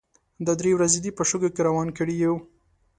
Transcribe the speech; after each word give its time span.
دا 0.45 0.53
درې 0.59 0.71
ورځې 0.75 0.99
دې 1.03 1.11
په 1.17 1.23
شګو 1.29 1.49
کې 1.55 1.61
روان 1.67 1.87
کړي 1.97 2.15
يو. 2.23 2.35